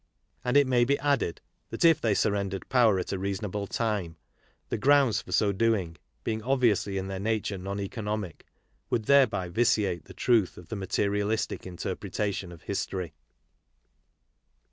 [0.43, 4.17] And it may be added that if they surrendered power at a reasonable time,
[4.69, 8.45] the grounds for so doing, being obviously in their KARL MARX 43 nature non economic,
[8.89, 13.13] would thereby vitiate the truth of the materialistic interpretation of history.